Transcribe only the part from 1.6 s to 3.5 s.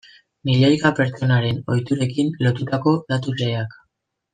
ohiturekin lotutako datu